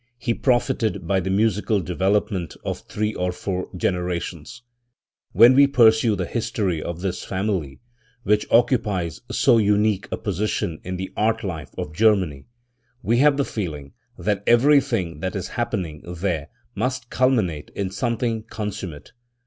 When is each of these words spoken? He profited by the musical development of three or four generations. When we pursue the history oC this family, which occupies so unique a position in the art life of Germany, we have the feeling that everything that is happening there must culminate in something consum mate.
He 0.17 0.33
profited 0.33 1.05
by 1.07 1.19
the 1.19 1.29
musical 1.29 1.79
development 1.79 2.55
of 2.65 2.79
three 2.89 3.13
or 3.13 3.31
four 3.31 3.69
generations. 3.77 4.63
When 5.31 5.53
we 5.53 5.67
pursue 5.67 6.15
the 6.15 6.25
history 6.25 6.81
oC 6.83 7.01
this 7.01 7.23
family, 7.23 7.81
which 8.23 8.47
occupies 8.49 9.21
so 9.31 9.57
unique 9.59 10.07
a 10.11 10.17
position 10.17 10.79
in 10.83 10.97
the 10.97 11.11
art 11.15 11.43
life 11.43 11.69
of 11.77 11.93
Germany, 11.93 12.47
we 13.03 13.19
have 13.19 13.37
the 13.37 13.45
feeling 13.45 13.93
that 14.17 14.41
everything 14.47 15.19
that 15.19 15.35
is 15.35 15.49
happening 15.49 16.01
there 16.07 16.47
must 16.73 17.11
culminate 17.11 17.69
in 17.75 17.91
something 17.91 18.41
consum 18.45 18.89
mate. 18.89 19.11